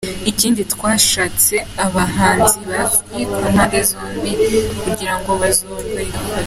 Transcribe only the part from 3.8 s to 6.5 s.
zombi kugirango bizorohe gufatisha.